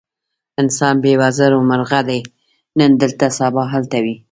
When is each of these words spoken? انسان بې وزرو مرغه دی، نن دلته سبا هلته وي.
انسان 0.61 0.95
بې 1.03 1.13
وزرو 1.21 1.59
مرغه 1.69 1.99
دی، 2.09 2.19
نن 2.77 2.91
دلته 3.01 3.25
سبا 3.39 3.63
هلته 3.73 3.97
وي. 4.03 4.15